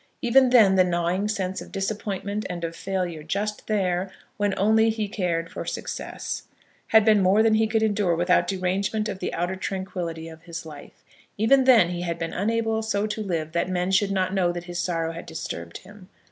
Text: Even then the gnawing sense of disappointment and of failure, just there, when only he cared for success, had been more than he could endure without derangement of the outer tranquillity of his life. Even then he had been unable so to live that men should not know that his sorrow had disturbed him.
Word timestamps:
Even 0.23 0.49
then 0.49 0.77
the 0.77 0.83
gnawing 0.83 1.27
sense 1.27 1.61
of 1.61 1.71
disappointment 1.71 2.43
and 2.49 2.63
of 2.63 2.75
failure, 2.75 3.21
just 3.21 3.67
there, 3.67 4.09
when 4.37 4.55
only 4.57 4.89
he 4.89 5.07
cared 5.07 5.51
for 5.51 5.63
success, 5.63 6.47
had 6.87 7.05
been 7.05 7.21
more 7.21 7.43
than 7.43 7.53
he 7.53 7.67
could 7.67 7.83
endure 7.83 8.15
without 8.15 8.47
derangement 8.47 9.07
of 9.07 9.19
the 9.19 9.31
outer 9.31 9.55
tranquillity 9.55 10.27
of 10.27 10.41
his 10.41 10.65
life. 10.65 11.03
Even 11.37 11.65
then 11.65 11.89
he 11.89 12.01
had 12.01 12.17
been 12.17 12.33
unable 12.33 12.81
so 12.81 13.05
to 13.05 13.21
live 13.21 13.51
that 13.51 13.69
men 13.69 13.91
should 13.91 14.09
not 14.09 14.33
know 14.33 14.51
that 14.51 14.63
his 14.63 14.79
sorrow 14.79 15.11
had 15.11 15.27
disturbed 15.27 15.77
him. 15.77 16.09